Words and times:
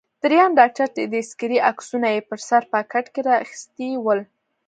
دریم 0.23 0.51
ډاکټر 0.59 0.87
چې 0.95 1.03
د 1.11 1.13
اېکسرې 1.21 1.57
عکسونه 1.69 2.07
یې 2.13 2.21
په 2.29 2.35
سر 2.47 2.63
پاکټ 2.73 3.05
کې 3.13 3.21
را 3.27 3.35
اخیستي 3.43 3.89
ول. 4.03 4.19